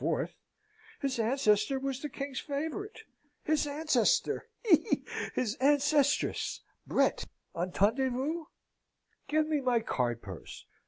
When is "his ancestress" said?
5.35-6.61